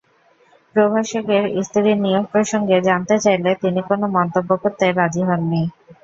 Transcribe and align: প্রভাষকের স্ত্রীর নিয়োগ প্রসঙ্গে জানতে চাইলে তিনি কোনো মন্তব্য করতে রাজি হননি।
প্রভাষকের 0.75 1.43
স্ত্রীর 1.65 1.97
নিয়োগ 1.97 2.25
প্রসঙ্গে 2.33 2.77
জানতে 2.87 3.15
চাইলে 3.19 3.51
তিনি 3.61 3.81
কোনো 3.89 4.05
মন্তব্য 4.15 4.49
করতে 4.63 4.85
রাজি 4.91 5.21
হননি। 5.29 5.63